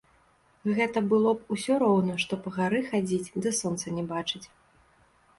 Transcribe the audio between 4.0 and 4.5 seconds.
бачыць.